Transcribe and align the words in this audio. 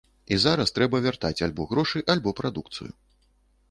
І 0.35 0.39
зараз 0.45 0.73
трэба 0.77 1.03
вяртаць 1.07 1.43
альбо 1.49 1.69
грошы, 1.75 2.05
альбо 2.15 2.29
прадукцыю. 2.43 2.93